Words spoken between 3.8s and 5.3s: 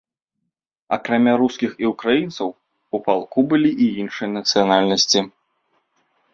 і іншыя нацыянальнасці.